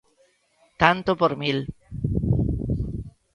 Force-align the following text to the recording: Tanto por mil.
Tanto 0.81 1.11
por 1.19 1.33
mil. 1.41 1.59